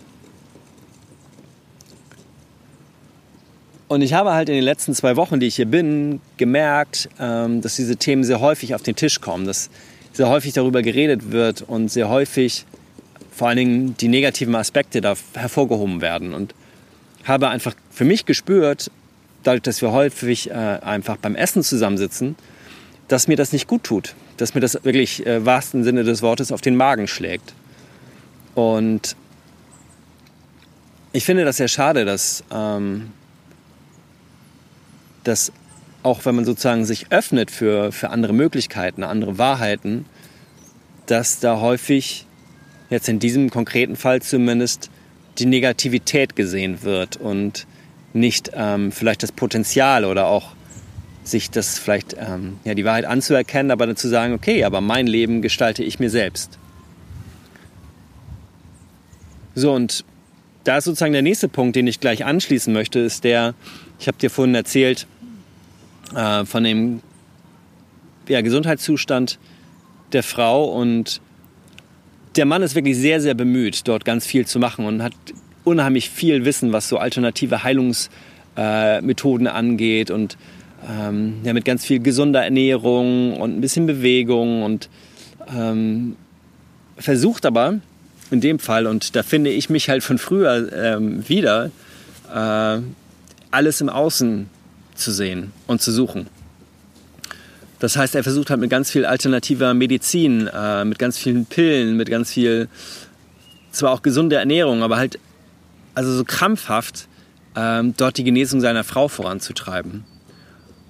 Und 3.87 4.01
ich 4.01 4.13
habe 4.13 4.33
halt 4.33 4.49
in 4.49 4.55
den 4.55 4.63
letzten 4.63 4.93
zwei 4.95 5.15
Wochen, 5.15 5.39
die 5.39 5.47
ich 5.47 5.55
hier 5.55 5.65
bin, 5.65 6.21
gemerkt, 6.37 7.09
ähm, 7.19 7.61
dass 7.61 7.75
diese 7.75 7.97
Themen 7.97 8.23
sehr 8.23 8.39
häufig 8.39 8.75
auf 8.75 8.81
den 8.81 8.95
Tisch 8.95 9.21
kommen, 9.21 9.45
dass 9.45 9.69
sehr 10.13 10.29
häufig 10.29 10.53
darüber 10.53 10.81
geredet 10.81 11.31
wird 11.31 11.61
und 11.61 11.89
sehr 11.89 12.09
häufig 12.09 12.65
vor 13.31 13.47
allen 13.47 13.57
Dingen 13.57 13.97
die 13.97 14.07
negativen 14.07 14.55
Aspekte 14.55 15.01
da 15.01 15.15
hervorgehoben 15.33 16.01
werden. 16.01 16.33
Und 16.33 16.53
habe 17.23 17.49
einfach 17.49 17.73
für 17.89 18.05
mich 18.05 18.25
gespürt, 18.25 18.91
dadurch, 19.43 19.63
dass 19.63 19.81
wir 19.81 19.91
häufig 19.91 20.49
äh, 20.49 20.53
einfach 20.53 21.17
beim 21.17 21.35
Essen 21.35 21.63
zusammensitzen, 21.63 22.35
dass 23.07 23.27
mir 23.27 23.37
das 23.37 23.51
nicht 23.51 23.67
gut 23.67 23.83
tut, 23.83 24.15
dass 24.37 24.55
mir 24.55 24.61
das 24.61 24.83
wirklich 24.83 25.25
äh, 25.25 25.45
wahrsten 25.45 25.83
Sinne 25.83 26.03
des 26.03 26.21
Wortes 26.21 26.51
auf 26.51 26.61
den 26.61 26.75
Magen 26.75 27.07
schlägt. 27.07 27.53
Und 28.55 29.15
ich 31.11 31.25
finde 31.25 31.45
das 31.45 31.57
sehr 31.57 31.67
schade, 31.67 32.05
dass, 32.05 32.43
ähm, 32.51 33.11
dass 35.23 35.51
auch 36.03 36.25
wenn 36.25 36.35
man 36.35 36.45
sozusagen 36.45 36.85
sich 36.85 37.11
öffnet 37.11 37.49
für, 37.49 37.91
für 37.91 38.09
andere 38.09 38.33
Möglichkeiten, 38.33 39.03
andere 39.03 39.37
Wahrheiten, 39.37 40.05
dass 41.05 41.39
da 41.39 41.59
häufig, 41.59 42.25
jetzt 42.89 43.09
in 43.09 43.19
diesem 43.19 43.49
konkreten 43.49 43.95
Fall 43.95 44.21
zumindest, 44.21 44.89
die 45.39 45.45
Negativität 45.45 46.35
gesehen 46.35 46.83
wird 46.83 47.17
und 47.17 47.65
nicht 48.13 48.51
ähm, 48.53 48.91
vielleicht 48.91 49.23
das 49.23 49.31
Potenzial 49.31 50.05
oder 50.05 50.27
auch 50.27 50.51
sich 51.23 51.49
das 51.49 51.79
vielleicht, 51.79 52.15
ähm, 52.19 52.59
ja, 52.65 52.75
die 52.75 52.85
Wahrheit 52.85 53.05
anzuerkennen, 53.05 53.71
aber 53.71 53.87
dann 53.87 53.95
zu 53.95 54.09
sagen, 54.09 54.33
okay, 54.33 54.63
aber 54.65 54.81
mein 54.81 55.07
Leben 55.07 55.41
gestalte 55.41 55.83
ich 55.83 55.99
mir 55.99 56.09
selbst. 56.09 56.59
So, 59.55 59.71
und 59.71 60.03
da 60.65 60.77
ist 60.77 60.85
sozusagen 60.85 61.13
der 61.13 61.21
nächste 61.21 61.47
Punkt, 61.47 61.75
den 61.75 61.87
ich 61.87 61.99
gleich 61.99 62.25
anschließen 62.25 62.73
möchte, 62.73 62.99
ist 62.99 63.23
der, 63.23 63.55
ich 63.99 64.07
habe 64.07 64.17
dir 64.17 64.29
vorhin 64.29 64.53
erzählt, 64.55 65.07
äh, 66.15 66.45
von 66.45 66.63
dem 66.63 67.01
ja, 68.27 68.41
Gesundheitszustand 68.41 69.39
der 70.11 70.23
Frau. 70.23 70.65
Und 70.65 71.21
der 72.35 72.45
Mann 72.45 72.61
ist 72.61 72.75
wirklich 72.75 72.97
sehr, 72.97 73.21
sehr 73.21 73.33
bemüht, 73.33 73.87
dort 73.87 74.05
ganz 74.05 74.25
viel 74.25 74.45
zu 74.45 74.59
machen 74.59 74.85
und 74.85 75.03
hat 75.03 75.13
unheimlich 75.63 76.09
viel 76.09 76.45
Wissen, 76.45 76.73
was 76.73 76.89
so 76.89 76.97
alternative 76.97 77.63
Heilungsmethoden 77.63 79.47
äh, 79.47 79.49
angeht 79.49 80.11
und 80.11 80.37
ähm, 80.89 81.35
ja, 81.43 81.53
mit 81.53 81.63
ganz 81.63 81.85
viel 81.85 81.99
gesunder 81.99 82.43
Ernährung 82.43 83.39
und 83.39 83.57
ein 83.57 83.61
bisschen 83.61 83.85
Bewegung 83.85 84.63
und 84.63 84.89
ähm, 85.55 86.17
versucht 86.97 87.45
aber 87.45 87.79
in 88.31 88.41
dem 88.41 88.59
Fall, 88.59 88.87
und 88.87 89.15
da 89.15 89.23
finde 89.23 89.51
ich 89.51 89.69
mich 89.69 89.89
halt 89.89 90.03
von 90.03 90.17
früher 90.17 90.71
ähm, 90.73 91.27
wieder, 91.29 91.71
äh, 92.33 92.79
alles 93.51 93.81
im 93.81 93.89
Außen 93.89 94.49
zu 95.03 95.11
sehen 95.11 95.51
und 95.67 95.81
zu 95.81 95.91
suchen. 95.91 96.27
Das 97.79 97.97
heißt, 97.97 98.15
er 98.15 98.23
versucht 98.23 98.49
halt 98.49 98.61
mit 98.61 98.69
ganz 98.69 98.89
viel 98.89 99.05
alternativer 99.05 99.73
Medizin, 99.73 100.47
äh, 100.47 100.85
mit 100.85 100.99
ganz 100.99 101.17
vielen 101.17 101.45
Pillen, 101.45 101.97
mit 101.97 102.09
ganz 102.09 102.31
viel, 102.31 102.69
zwar 103.71 103.91
auch 103.91 104.01
gesunder 104.01 104.39
Ernährung, 104.39 104.83
aber 104.83 104.97
halt 104.97 105.19
also 105.93 106.13
so 106.13 106.23
krampfhaft 106.23 107.07
ähm, 107.55 107.93
dort 107.97 108.17
die 108.17 108.23
Genesung 108.23 108.61
seiner 108.61 108.83
Frau 108.83 109.07
voranzutreiben. 109.09 110.05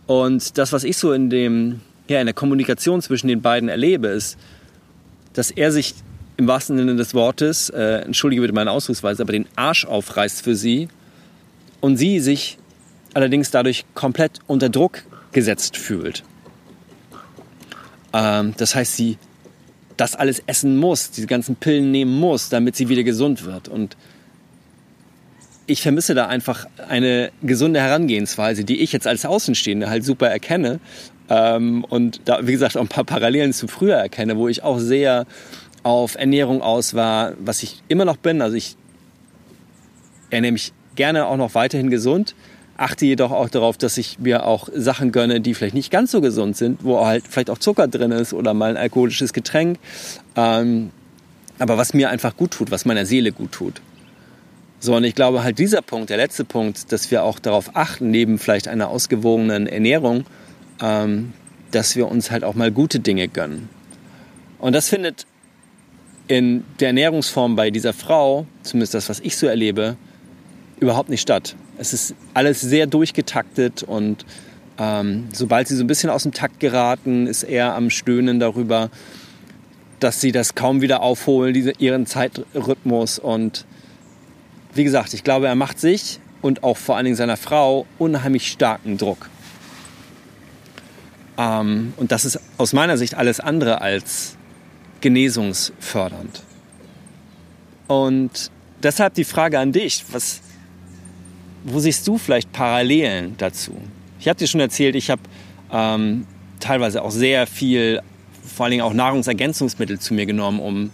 Und 0.05 0.58
das, 0.58 0.72
was 0.72 0.84
ich 0.84 0.98
so 0.98 1.13
in, 1.13 1.29
dem, 1.29 1.82
ja, 2.08 2.20
in 2.20 2.27
der 2.27 2.34
Kommunikation 2.34 3.01
zwischen 3.01 3.27
den 3.27 3.41
beiden 3.41 3.70
erlebe, 3.70 4.10
ist, 4.10 4.38
dass 5.34 5.50
er 5.50 5.72
sich 5.72 5.96
im 6.38 6.48
wahrsten 6.48 6.77
Sinne 6.77 6.96
des 6.96 7.13
Wortes, 7.13 7.70
äh, 7.70 8.01
entschuldige 8.05 8.41
bitte 8.41 8.53
meine 8.53 8.72
Ausdrucksweise, 8.72 9.24
aber 9.24 9.34
den 9.34 9.48
Arsch 9.55 9.86
aufreißt 9.86 10.43
für 10.43 10.55
sie 10.55 10.89
und 11.82 11.98
sie 11.98 12.20
sich 12.20 12.58
allerdings 13.13 13.51
dadurch 13.51 13.86
komplett 13.93 14.39
unter 14.48 14.70
Druck 14.70 15.03
gesetzt 15.32 15.77
fühlt. 15.77 16.24
Ähm, 18.13 18.53
das 18.58 18.75
heißt, 18.75 18.96
sie 18.96 19.17
das 19.98 20.15
alles 20.15 20.41
essen 20.48 20.77
muss, 20.77 21.12
diese 21.12 21.27
ganzen 21.27 21.55
Pillen 21.55 21.91
nehmen 21.91 22.20
muss, 22.20 22.50
damit 22.50 22.75
sie 22.75 22.89
wieder 22.89 23.03
gesund 23.03 23.46
wird. 23.46 23.67
Und 23.67 23.96
ich 25.65 25.82
vermisse 25.82 26.13
da 26.13 26.27
einfach 26.27 26.65
eine 26.88 27.32
gesunde 27.41 27.79
Herangehensweise, 27.79 28.63
die 28.63 28.82
ich 28.82 28.91
jetzt 28.91 29.08
als 29.08 29.25
Außenstehende 29.25 29.89
halt 29.89 30.03
super 30.03 30.27
erkenne. 30.27 30.79
Ähm, 31.29 31.84
und 31.86 32.22
da, 32.25 32.46
wie 32.46 32.51
gesagt, 32.51 32.75
auch 32.77 32.82
ein 32.82 32.88
paar 32.88 33.05
Parallelen 33.05 33.53
zu 33.53 33.67
früher 33.67 33.96
erkenne, 33.96 34.38
wo 34.38 34.48
ich 34.48 34.63
auch 34.63 34.79
sehr 34.79 35.25
auf 35.84 36.15
Ernährung 36.15 36.62
aus 36.62 36.93
war, 36.93 37.34
was 37.39 37.63
ich 37.63 37.82
immer 37.88 38.05
noch 38.05 38.17
bin. 38.17 38.41
Also 38.41 38.55
ich 38.55 38.75
ernähre 40.29 40.53
mich 40.53 40.74
gerne 40.96 41.27
auch 41.27 41.38
noch 41.38 41.55
weiterhin 41.55 41.89
gesund, 41.89 42.36
achte 42.77 43.05
jedoch 43.05 43.31
auch 43.31 43.49
darauf, 43.49 43.77
dass 43.77 43.97
ich 43.97 44.19
mir 44.19 44.45
auch 44.45 44.69
Sachen 44.73 45.11
gönne, 45.11 45.41
die 45.41 45.53
vielleicht 45.53 45.75
nicht 45.75 45.91
ganz 45.91 46.11
so 46.11 46.21
gesund 46.21 46.57
sind, 46.57 46.83
wo 46.83 47.05
halt 47.05 47.25
vielleicht 47.29 47.49
auch 47.49 47.57
Zucker 47.57 47.87
drin 47.87 48.11
ist 48.11 48.33
oder 48.33 48.53
mal 48.53 48.71
ein 48.71 48.77
alkoholisches 48.77 49.33
Getränk. 49.33 49.79
Ähm, 50.35 50.91
aber 51.59 51.77
was 51.77 51.93
mir 51.93 52.09
einfach 52.09 52.35
gut 52.35 52.51
tut, 52.51 52.71
was 52.71 52.85
meiner 52.85 53.05
Seele 53.05 53.31
gut 53.31 53.51
tut. 53.51 53.81
So, 54.79 54.95
und 54.95 55.03
ich 55.03 55.15
glaube 55.15 55.43
halt 55.43 55.59
dieser 55.59 55.81
Punkt, 55.81 56.09
der 56.09 56.17
letzte 56.17 56.43
Punkt, 56.43 56.91
dass 56.91 57.09
wir 57.09 57.23
auch 57.23 57.39
darauf 57.39 57.75
achten, 57.75 58.11
neben 58.11 58.37
vielleicht 58.37 58.67
einer 58.67 58.89
ausgewogenen 58.89 59.67
Ernährung, 59.67 60.25
ähm, 60.81 61.33
dass 61.71 61.95
wir 61.95 62.09
uns 62.09 62.31
halt 62.31 62.43
auch 62.43 62.55
mal 62.55 62.71
gute 62.71 62.99
Dinge 62.99 63.27
gönnen. 63.27 63.69
Und 64.59 64.73
das 64.73 64.89
findet 64.89 65.25
in 66.27 66.63
der 66.79 66.87
Ernährungsform 66.87 67.55
bei 67.55 67.71
dieser 67.71 67.93
Frau, 67.93 68.45
zumindest 68.63 68.93
das, 68.93 69.09
was 69.09 69.19
ich 69.19 69.37
so 69.37 69.47
erlebe, 69.47 69.97
überhaupt 70.79 71.09
nicht 71.09 71.21
statt. 71.21 71.55
Es 71.77 71.93
ist 71.93 72.15
alles 72.33 72.61
sehr 72.61 72.87
durchgetaktet 72.87 73.83
und 73.83 74.25
ähm, 74.77 75.27
sobald 75.31 75.67
sie 75.67 75.75
so 75.75 75.83
ein 75.83 75.87
bisschen 75.87 76.09
aus 76.09 76.23
dem 76.23 76.31
Takt 76.31 76.59
geraten, 76.59 77.27
ist 77.27 77.43
er 77.43 77.75
am 77.75 77.89
Stöhnen 77.89 78.39
darüber, 78.39 78.89
dass 79.99 80.19
sie 80.19 80.31
das 80.31 80.55
kaum 80.55 80.81
wieder 80.81 81.01
aufholen, 81.01 81.53
diese, 81.53 81.71
ihren 81.77 82.05
Zeitrhythmus 82.05 83.19
und 83.19 83.65
wie 84.73 84.83
gesagt, 84.83 85.13
ich 85.13 85.23
glaube, 85.23 85.47
er 85.47 85.55
macht 85.55 85.79
sich 85.79 86.19
und 86.41 86.63
auch 86.63 86.77
vor 86.77 86.95
allen 86.97 87.05
Dingen 87.05 87.15
seiner 87.15 87.37
Frau 87.37 87.85
unheimlich 87.99 88.51
starken 88.51 88.97
Druck. 88.97 89.29
Ähm, 91.37 91.93
und 91.97 92.11
das 92.11 92.25
ist 92.25 92.39
aus 92.57 92.73
meiner 92.73 92.97
Sicht 92.97 93.15
alles 93.15 93.39
andere 93.39 93.81
als 93.81 94.35
genesungsfördernd. 95.01 96.43
Und 97.87 98.51
deshalb 98.81 99.13
die 99.15 99.23
Frage 99.23 99.59
an 99.59 99.71
dich, 99.71 100.05
was, 100.11 100.41
wo 101.63 101.79
siehst 101.79 102.08
du 102.08 102.17
vielleicht 102.17 102.51
Parallelen 102.51 103.36
dazu? 103.38 103.74
Ich 104.20 104.27
habe 104.27 104.38
dir 104.38 104.48
schon 104.48 104.62
erzählt, 104.62 104.96
ich 104.96 105.10
habe 105.10 105.22
ähm, 105.72 106.25
teilweise 106.60 107.01
auch 107.01 107.12
sehr 107.12 107.48
viel, 107.48 108.01
vor 108.43 108.65
allen 108.65 108.72
Dingen 108.72 108.84
auch 108.84 108.93
Nahrungsergänzungsmittel 108.93 110.00
zu 110.00 110.13
mir 110.13 110.25
genommen, 110.25 110.60
um 110.60 110.91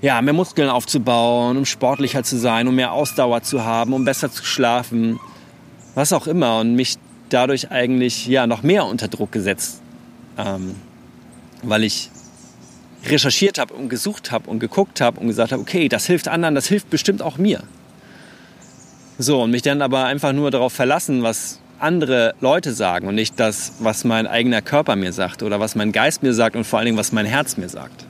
ja, 0.00 0.20
mehr 0.20 0.34
Muskeln 0.34 0.68
aufzubauen, 0.68 1.56
um 1.56 1.64
sportlicher 1.64 2.24
zu 2.24 2.36
sein, 2.36 2.66
um 2.66 2.74
mehr 2.74 2.92
Ausdauer 2.92 3.42
zu 3.42 3.64
haben, 3.64 3.92
um 3.92 4.04
besser 4.04 4.30
zu 4.30 4.44
schlafen, 4.44 5.20
was 5.94 6.12
auch 6.12 6.26
immer. 6.26 6.58
Und 6.58 6.74
mich 6.74 6.96
dadurch 7.28 7.70
eigentlich 7.70 8.26
ja, 8.26 8.46
noch 8.46 8.62
mehr 8.62 8.84
unter 8.84 9.08
Druck 9.08 9.30
gesetzt, 9.30 9.80
ähm, 10.36 10.74
weil 11.62 11.84
ich 11.84 12.10
recherchiert 13.04 13.58
habe 13.58 13.74
und 13.74 13.88
gesucht 13.88 14.32
habe 14.32 14.50
und 14.50 14.58
geguckt 14.58 15.00
habe 15.00 15.20
und 15.20 15.28
gesagt 15.28 15.52
habe, 15.52 15.62
okay, 15.62 15.88
das 15.88 16.06
hilft 16.06 16.28
anderen, 16.28 16.54
das 16.54 16.66
hilft 16.66 16.90
bestimmt 16.90 17.22
auch 17.22 17.38
mir. 17.38 17.62
So, 19.22 19.40
und 19.40 19.52
mich 19.52 19.62
dann 19.62 19.82
aber 19.82 20.06
einfach 20.06 20.32
nur 20.32 20.50
darauf 20.50 20.72
verlassen, 20.72 21.22
was 21.22 21.60
andere 21.78 22.34
Leute 22.40 22.72
sagen 22.72 23.06
und 23.06 23.14
nicht 23.14 23.38
das, 23.38 23.74
was 23.78 24.02
mein 24.02 24.26
eigener 24.26 24.62
Körper 24.62 24.96
mir 24.96 25.12
sagt 25.12 25.44
oder 25.44 25.60
was 25.60 25.76
mein 25.76 25.92
Geist 25.92 26.24
mir 26.24 26.34
sagt 26.34 26.56
und 26.56 26.64
vor 26.64 26.80
allen 26.80 26.86
Dingen, 26.86 26.98
was 26.98 27.12
mein 27.12 27.24
Herz 27.24 27.56
mir 27.56 27.68
sagt. 27.68 28.04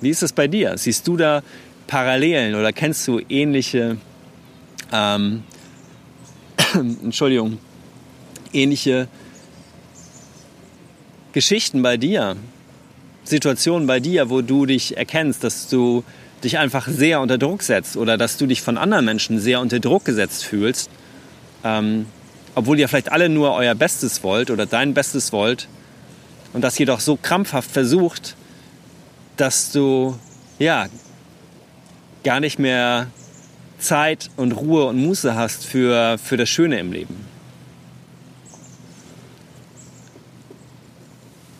Wie 0.00 0.10
ist 0.10 0.22
es 0.22 0.32
bei 0.32 0.46
dir? 0.46 0.78
Siehst 0.78 1.08
du 1.08 1.16
da 1.16 1.42
Parallelen 1.88 2.54
oder 2.54 2.72
kennst 2.72 3.08
du 3.08 3.20
ähnliche, 3.28 3.96
ähm, 4.92 5.42
Entschuldigung, 7.02 7.58
ähnliche 8.52 9.08
Geschichten 11.32 11.82
bei 11.82 11.96
dir? 11.96 12.36
Situationen 13.24 13.88
bei 13.88 13.98
dir, 13.98 14.30
wo 14.30 14.40
du 14.40 14.66
dich 14.66 14.96
erkennst, 14.96 15.42
dass 15.42 15.68
du 15.68 16.04
dich 16.44 16.58
einfach 16.58 16.86
sehr 16.88 17.20
unter 17.20 17.38
Druck 17.38 17.62
setzt 17.62 17.96
oder 17.96 18.16
dass 18.16 18.36
du 18.36 18.46
dich 18.46 18.62
von 18.62 18.78
anderen 18.78 19.04
Menschen 19.04 19.38
sehr 19.38 19.60
unter 19.60 19.80
Druck 19.80 20.04
gesetzt 20.04 20.44
fühlst, 20.44 20.90
ähm, 21.64 22.06
obwohl 22.54 22.78
ihr 22.78 22.88
vielleicht 22.88 23.12
alle 23.12 23.28
nur 23.28 23.52
euer 23.54 23.74
Bestes 23.74 24.22
wollt 24.22 24.50
oder 24.50 24.66
dein 24.66 24.94
Bestes 24.94 25.32
wollt 25.32 25.68
und 26.52 26.62
das 26.62 26.78
jedoch 26.78 27.00
so 27.00 27.16
krampfhaft 27.16 27.70
versucht, 27.70 28.36
dass 29.36 29.72
du 29.72 30.18
ja 30.58 30.86
gar 32.24 32.40
nicht 32.40 32.58
mehr 32.58 33.06
Zeit 33.78 34.30
und 34.36 34.52
Ruhe 34.52 34.84
und 34.84 34.98
Muße 34.98 35.34
hast 35.34 35.64
für, 35.64 36.18
für 36.18 36.36
das 36.36 36.48
Schöne 36.48 36.78
im 36.78 36.92
Leben. 36.92 37.16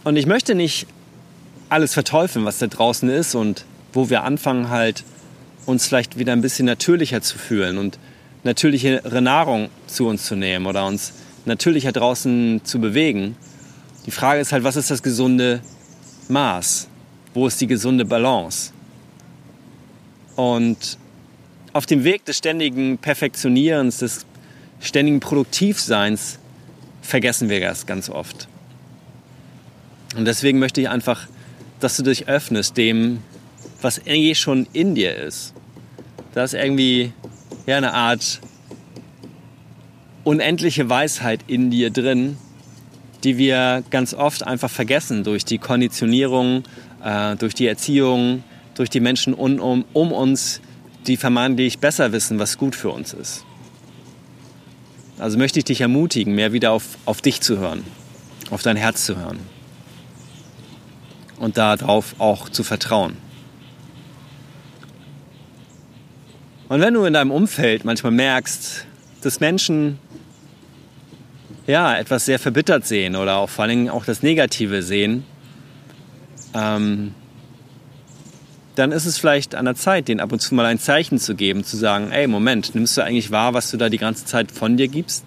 Und 0.05 0.17
ich 0.17 0.27
möchte 0.27 0.55
nicht 0.55 0.87
alles 1.69 1.95
verteufeln, 1.95 2.45
was 2.45 2.59
da 2.59 2.67
draußen 2.67 3.09
ist 3.09 3.35
und 3.35 3.65
wo 3.93 4.11
wir 4.11 4.25
anfangen 4.25 4.69
halt 4.69 5.05
uns 5.67 5.87
vielleicht 5.87 6.19
wieder 6.19 6.33
ein 6.33 6.41
bisschen 6.41 6.67
natürlicher 6.67 7.23
zu 7.23 7.39
fühlen 7.39 7.79
und 7.79 7.99
natürlichere 8.45 9.23
Nahrung 9.23 9.69
zu 9.87 10.07
uns 10.07 10.25
zu 10.25 10.37
nehmen 10.37 10.67
oder 10.67 10.87
uns 10.87 11.13
natürlicher 11.45 11.93
draußen 11.93 12.63
zu 12.65 12.81
bewegen. 12.81 13.37
Die 14.07 14.11
Frage 14.11 14.41
ist 14.41 14.53
halt, 14.53 14.65
was 14.65 14.77
ist 14.77 14.91
das 14.91 15.03
gesunde 15.03 15.61
Maß? 16.29 16.89
Wo 17.35 17.47
ist 17.47 17.61
die 17.61 17.67
gesunde 17.67 18.05
Balance? 18.05 18.73
Und 20.37 20.99
auf 21.73 21.87
dem 21.87 22.05
Weg 22.05 22.25
des 22.25 22.39
ständigen 22.39 22.99
Perfektionierens, 22.99 23.99
des 23.99 24.27
ständigen 24.81 25.21
Produktivseins 25.21 26.39
vergessen 27.03 27.49
wir 27.49 27.61
das 27.61 27.87
ganz 27.87 28.09
oft. 28.09 28.49
Und 30.17 30.25
deswegen 30.25 30.59
möchte 30.59 30.81
ich 30.81 30.89
einfach, 30.89 31.29
dass 31.79 31.97
du 31.97 32.03
dich 32.03 32.29
öffnest 32.29 32.77
dem, 32.77 33.23
was 33.83 33.99
irgendwie 33.99 34.35
schon 34.35 34.67
in 34.73 34.95
dir 34.95 35.17
ist. 35.17 35.55
Da 36.33 36.45
ist 36.45 36.55
irgendwie 36.55 37.13
ja, 37.67 37.77
eine 37.77 37.93
Art 37.93 38.41
unendliche 40.25 40.89
Weisheit 40.89 41.41
in 41.47 41.71
dir 41.71 41.91
drin, 41.91 42.37
die 43.25 43.37
wir 43.37 43.83
ganz 43.91 44.15
oft 44.15 44.47
einfach 44.47 44.71
vergessen 44.71 45.25
durch 45.25 45.45
die 45.45 45.59
Konditionierung, 45.59 46.65
äh, 47.03 47.37
durch 47.37 47.55
die 47.55 47.67
Erziehung, 47.67 48.45
durch 48.75 48.91
die 48.91 49.01
Menschen 49.01 49.35
um, 49.35 49.59
um, 49.59 49.85
um 49.93 50.13
uns, 50.13 50.61
die 51.07 51.17
vermeintlich 51.17 51.79
besser 51.79 52.13
wissen, 52.13 52.39
was 52.39 52.59
gut 52.59 52.75
für 52.75 52.91
uns 52.91 53.13
ist. 53.13 53.45
Also 55.19 55.37
möchte 55.37 55.59
ich 55.59 55.65
dich 55.65 55.81
ermutigen, 55.81 56.35
mehr 56.35 56.53
wieder 56.53 56.73
auf, 56.73 56.97
auf 57.05 57.21
dich 57.21 57.41
zu 57.41 57.59
hören, 57.59 57.85
auf 58.51 58.63
dein 58.63 58.77
Herz 58.77 59.05
zu 59.05 59.17
hören 59.17 59.39
und 61.39 61.59
darauf 61.59 62.15
auch 62.19 62.49
zu 62.49 62.63
vertrauen. 62.63 63.17
Und 66.71 66.81
wenn 66.81 66.95
du 66.95 67.05
in 67.05 67.15
deinem 67.15 67.33
Umfeld 67.33 67.85
manchmal 67.85 68.13
merkst, 68.13 68.87
dass 69.23 69.41
Menschen 69.41 69.99
ja, 71.67 71.97
etwas 71.97 72.27
sehr 72.27 72.39
verbittert 72.39 72.87
sehen 72.87 73.17
oder 73.17 73.39
auch 73.39 73.51
vor 73.51 73.67
Dingen 73.67 73.89
auch 73.91 74.05
das 74.05 74.23
Negative 74.23 74.81
sehen, 74.81 75.25
ähm, 76.55 77.13
dann 78.77 78.93
ist 78.93 79.05
es 79.05 79.19
vielleicht 79.19 79.57
an 79.57 79.65
der 79.65 79.75
Zeit, 79.75 80.07
denen 80.07 80.21
ab 80.21 80.31
und 80.31 80.39
zu 80.39 80.55
mal 80.55 80.65
ein 80.65 80.79
Zeichen 80.79 81.19
zu 81.19 81.35
geben, 81.35 81.65
zu 81.65 81.77
sagen, 81.77 82.13
ey, 82.13 82.29
Moment, 82.29 82.73
nimmst 82.77 82.97
du 82.97 83.03
eigentlich 83.03 83.33
wahr, 83.33 83.53
was 83.53 83.73
du 83.73 83.77
da 83.77 83.89
die 83.89 83.99
ganze 83.99 84.25
Zeit 84.25 84.53
von 84.53 84.77
dir 84.77 84.87
gibst? 84.87 85.25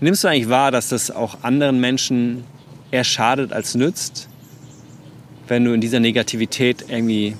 Nimmst 0.00 0.24
du 0.24 0.28
eigentlich 0.28 0.48
wahr, 0.48 0.72
dass 0.72 0.88
das 0.88 1.12
auch 1.12 1.44
anderen 1.44 1.78
Menschen 1.78 2.42
eher 2.90 3.04
schadet 3.04 3.52
als 3.52 3.76
nützt, 3.76 4.28
wenn 5.46 5.64
du 5.64 5.72
in 5.72 5.80
dieser 5.80 6.00
Negativität 6.00 6.86
irgendwie 6.88 7.36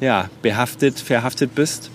ja, 0.00 0.30
behaftet, 0.42 0.98
verhaftet 0.98 1.54
bist? 1.54 1.90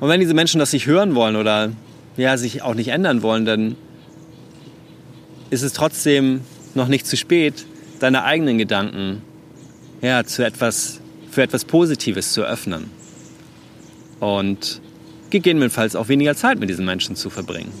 Und 0.00 0.08
wenn 0.08 0.20
diese 0.20 0.34
Menschen 0.34 0.58
das 0.58 0.72
nicht 0.72 0.86
hören 0.86 1.14
wollen 1.14 1.36
oder 1.36 1.72
ja, 2.16 2.36
sich 2.36 2.62
auch 2.62 2.74
nicht 2.74 2.88
ändern 2.88 3.22
wollen, 3.22 3.44
dann 3.44 3.76
ist 5.50 5.62
es 5.62 5.72
trotzdem 5.72 6.42
noch 6.74 6.88
nicht 6.88 7.06
zu 7.06 7.16
spät, 7.16 7.64
deine 8.00 8.24
eigenen 8.24 8.58
Gedanken 8.58 9.22
ja, 10.02 10.24
zu 10.24 10.44
etwas, 10.44 11.00
für 11.30 11.42
etwas 11.42 11.64
Positives 11.64 12.32
zu 12.32 12.42
öffnen. 12.42 12.90
Und 14.20 14.80
gegebenenfalls 15.30 15.96
auch 15.96 16.08
weniger 16.08 16.34
Zeit 16.34 16.58
mit 16.58 16.70
diesen 16.70 16.84
Menschen 16.84 17.16
zu 17.16 17.30
verbringen. 17.30 17.72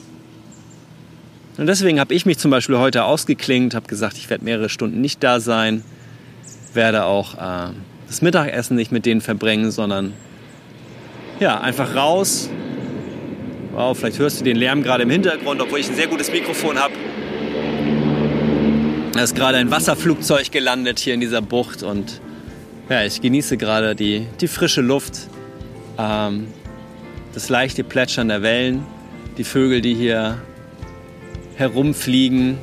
Und 1.56 1.66
deswegen 1.66 1.98
habe 1.98 2.14
ich 2.14 2.26
mich 2.26 2.38
zum 2.38 2.50
Beispiel 2.50 2.78
heute 2.78 3.04
ausgeklingt, 3.04 3.74
habe 3.74 3.88
gesagt, 3.88 4.16
ich 4.16 4.30
werde 4.30 4.44
mehrere 4.44 4.68
Stunden 4.68 5.00
nicht 5.00 5.22
da 5.24 5.40
sein, 5.40 5.82
werde 6.74 7.04
auch 7.04 7.34
äh, 7.34 7.72
das 8.06 8.22
Mittagessen 8.22 8.76
nicht 8.76 8.92
mit 8.92 9.06
denen 9.06 9.20
verbringen, 9.20 9.70
sondern 9.70 10.12
ja, 11.40 11.60
einfach 11.60 11.94
raus. 11.94 12.50
Wow, 13.72 13.96
vielleicht 13.96 14.18
hörst 14.18 14.40
du 14.40 14.44
den 14.44 14.56
Lärm 14.56 14.82
gerade 14.82 15.04
im 15.04 15.10
Hintergrund, 15.10 15.60
obwohl 15.60 15.78
ich 15.78 15.88
ein 15.88 15.94
sehr 15.94 16.08
gutes 16.08 16.32
Mikrofon 16.32 16.78
habe. 16.78 16.94
Da 19.12 19.22
ist 19.22 19.36
gerade 19.36 19.58
ein 19.58 19.70
Wasserflugzeug 19.70 20.50
gelandet 20.50 20.98
hier 20.98 21.14
in 21.14 21.20
dieser 21.20 21.42
Bucht 21.42 21.82
und 21.82 22.20
ja, 22.88 23.04
ich 23.04 23.20
genieße 23.20 23.56
gerade 23.56 23.94
die, 23.94 24.26
die 24.40 24.48
frische 24.48 24.80
Luft, 24.80 25.28
ähm, 25.98 26.48
das 27.34 27.48
leichte 27.48 27.84
Plätschern 27.84 28.28
der 28.28 28.42
Wellen, 28.42 28.84
die 29.36 29.44
Vögel, 29.44 29.80
die 29.80 29.94
hier 29.94 30.38
herumfliegen, 31.56 32.58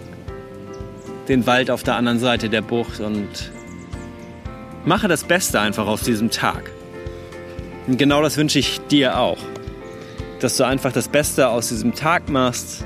den 1.28 1.46
Wald 1.46 1.70
auf 1.70 1.84
der 1.84 1.96
anderen 1.96 2.20
Seite 2.20 2.50
der 2.50 2.62
Bucht 2.62 3.00
und 3.00 3.52
mache 4.86 5.08
das 5.08 5.24
Beste 5.24 5.60
einfach 5.60 5.88
aus 5.88 6.02
diesem 6.02 6.30
Tag. 6.30 6.72
Und 7.88 7.98
genau 7.98 8.22
das 8.22 8.38
wünsche 8.38 8.60
ich 8.60 8.80
dir 8.90 9.20
auch. 9.20 9.38
Dass 10.40 10.58
du 10.58 10.66
einfach 10.66 10.92
das 10.92 11.08
Beste 11.08 11.50
aus 11.50 11.70
diesem 11.70 11.96
Tag 11.96 12.30
machst, 12.30 12.86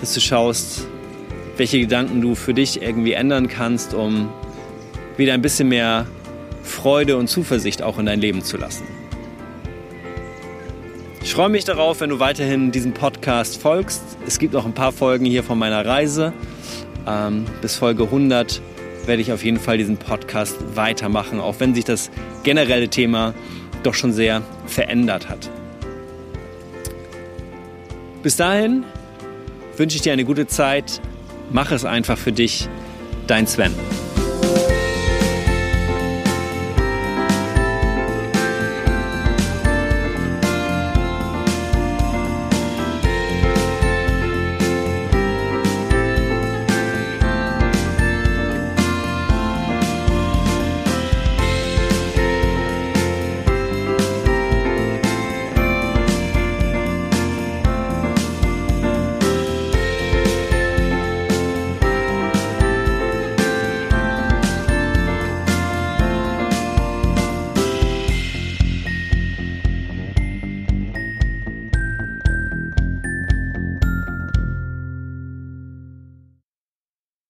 dass 0.00 0.14
du 0.14 0.20
schaust, 0.20 0.86
welche 1.56 1.80
Gedanken 1.80 2.20
du 2.20 2.34
für 2.34 2.54
dich 2.54 2.82
irgendwie 2.82 3.12
ändern 3.12 3.48
kannst, 3.48 3.94
um 3.94 4.28
wieder 5.16 5.32
ein 5.32 5.42
bisschen 5.42 5.68
mehr 5.68 6.06
Freude 6.62 7.16
und 7.16 7.28
Zuversicht 7.28 7.82
auch 7.82 7.98
in 7.98 8.06
dein 8.06 8.20
Leben 8.20 8.42
zu 8.42 8.56
lassen. 8.56 8.84
Ich 11.22 11.34
freue 11.34 11.48
mich 11.48 11.64
darauf, 11.64 12.00
wenn 12.00 12.10
du 12.10 12.20
weiterhin 12.20 12.70
diesem 12.70 12.92
Podcast 12.92 13.60
folgst. 13.60 14.02
Es 14.26 14.38
gibt 14.38 14.52
noch 14.52 14.64
ein 14.64 14.74
paar 14.74 14.92
Folgen 14.92 15.24
hier 15.24 15.42
von 15.42 15.58
meiner 15.58 15.84
Reise. 15.84 16.32
Ähm, 17.06 17.46
bis 17.62 17.76
Folge 17.76 18.04
100 18.04 18.60
werde 19.06 19.22
ich 19.22 19.32
auf 19.32 19.44
jeden 19.44 19.58
Fall 19.58 19.78
diesen 19.78 19.96
Podcast 19.96 20.56
weitermachen, 20.74 21.40
auch 21.40 21.56
wenn 21.58 21.74
sich 21.74 21.84
das 21.84 22.10
generelle 22.42 22.88
Thema 22.88 23.34
doch 23.82 23.94
schon 23.94 24.12
sehr 24.12 24.42
verändert 24.66 25.28
hat. 25.28 25.50
Bis 28.22 28.36
dahin 28.36 28.84
wünsche 29.76 29.96
ich 29.96 30.02
dir 30.02 30.12
eine 30.12 30.24
gute 30.24 30.46
Zeit. 30.46 31.00
Mach 31.50 31.70
es 31.70 31.84
einfach 31.84 32.18
für 32.18 32.32
dich. 32.32 32.68
Dein 33.26 33.46
Sven. 33.46 33.72